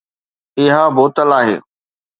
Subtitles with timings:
[0.59, 1.57] اها بوتل آهي